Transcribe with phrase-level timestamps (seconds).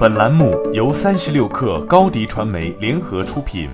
[0.00, 3.68] 本栏目由三十六氪高低传媒联合出品。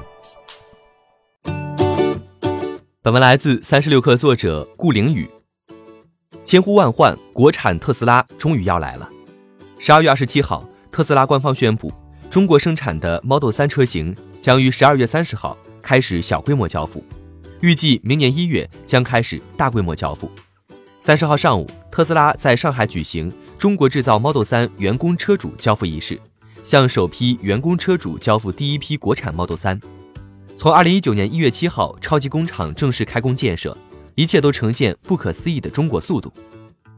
[3.00, 5.30] 本文来自三十六氪作者顾凌宇。
[6.44, 9.08] 千呼万唤，国产特斯拉终于要来了。
[9.78, 11.92] 十二月二十七号，特斯拉官方宣布，
[12.28, 17.04] 中国生产的 Model 3车型将于十二月三十号开始小规模交付，
[17.60, 20.28] 预计明年一月将开始大规模交付。
[21.00, 23.32] 三十号上午，特斯拉在上海举行。
[23.58, 26.20] 中国制造 Model 3员工车主交付仪式，
[26.62, 29.80] 向首批员工车主交付第一批国产 Model 3。
[30.56, 33.76] 从2019年1月7号超级工厂正式开工建设，
[34.14, 36.30] 一切都呈现不可思议的中国速度。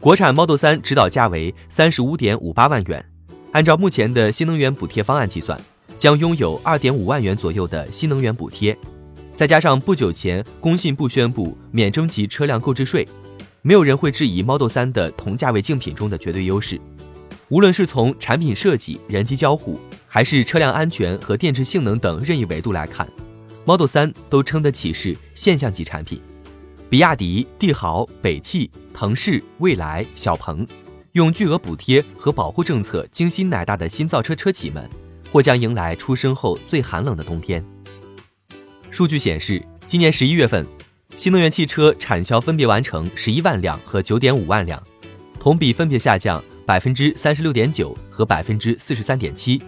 [0.01, 3.05] 国产 Model 3指导价为35.58万元，
[3.52, 5.61] 按照目前的新能源补贴方案计算，
[5.97, 8.77] 将拥有2.5万元左右的新能源补贴，
[9.37, 13.07] 再加上不久前工信部宣布免征集车辆购置税。
[13.69, 16.81] 没有人会质疑 Model 3的同价位竞品中的绝对优势，
[17.51, 23.07] 无论是从产品设计、人机交互，还是车辆安全和电池性能等任意维度来看
[23.66, 26.19] ，Model 3都称得起是现象级产品。
[26.88, 30.66] 比亚迪、帝豪、北汽、腾势、蔚来、小鹏，
[31.13, 34.88] 用巨额补贴和保护政策精心奶大的新造车车企们，
[35.30, 37.63] 或将迎来出生后最寒冷的冬天。
[38.91, 40.66] 数据显示，今年十一月份。
[41.16, 44.80] 新能源汽车产销分别完成十一万辆和九点五万辆，
[45.40, 49.60] 同比分别下降百分之三十六点九和百分之四十三点七。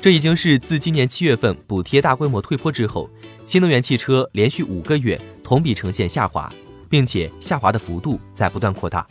[0.00, 3.08] 这已经是自今年七月份补贴大规模退坡之后，
[3.44, 6.52] 新能源汽车连续五个月同比呈现下滑，
[6.88, 9.06] 并且下滑的幅度在不断扩大。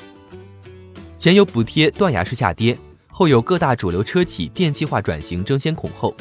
[1.18, 6.14] 前有补贴断崖式下跌，后有各大主流车企电气化转型争先恐后，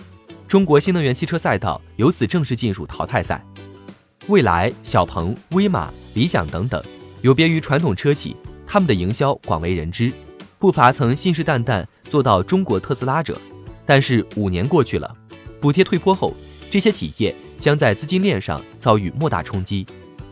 [0.46, 3.44] 中国新能源汽车赛道由此正式进入淘汰赛。
[4.29, 6.83] 蔚来、小鹏、威马、理想等等，
[7.23, 10.12] 有别于传统车企，他们的营销广为人知，
[10.59, 13.41] 不乏曾信誓旦旦做到中国特斯拉者。
[13.87, 15.17] 但是五年过去了，
[15.62, 16.34] 补贴退坡后，
[16.71, 19.87] 这些企业将在资金链上遭遇莫大冲击，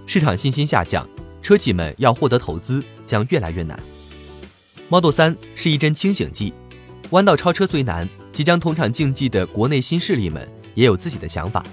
[0.06, 1.08] 市场信心下降，
[1.40, 3.80] 车企们要获得投资将越来越难。
[4.90, 6.52] Model 3是一针清醒剂，
[7.10, 11.64] 弯道超车虽难，即将同场竞技的国内新势力们也有自己的想法。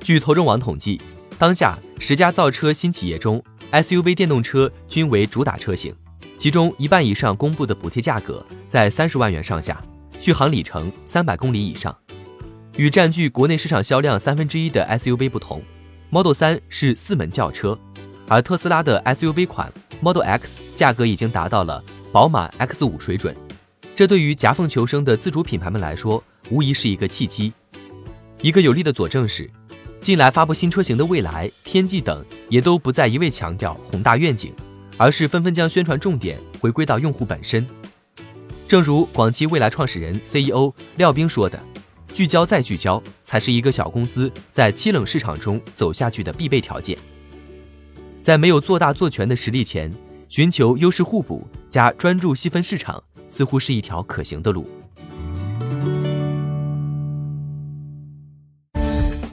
[0.00, 1.00] 据投中网统计。
[1.36, 5.94] 当下十家造车新企业中，SUV 电动车均为主打车型，
[6.36, 9.82] 其中一半以上公布的补贴价格在三十万元上下，
[10.20, 11.94] 续航里程三百公里以上。
[12.76, 15.60] 与占据国内市场销量三分之一的 SUV 不同
[16.10, 17.76] ，Model 3是四门轿车，
[18.28, 23.34] 而特斯拉的 SUV 款 Model X 价格已经达到了宝马 X5 水准，
[23.96, 27.52] 这对于夹缝求生的自主品牌们来说，无疑是一个契机。
[28.40, 29.50] 一个有力的佐证是。
[30.04, 34.52] 近来发布新车型的蔚来、天际等，也都不再一味强调宏大愿景，
[34.98, 37.66] 而是纷纷将宣传重点回归到用户本身。
[38.68, 41.58] 正如广汽未来创始人 CEO 廖斌说的
[42.12, 46.98] ：“聚焦再聚焦，才是一个小公司在凄冷市场中走下去的必备条件。”
[48.20, 49.90] 在没有做大做全的实力前，
[50.28, 54.68] 寻求优势互补加专注细分市场，似乎是一条可行的路。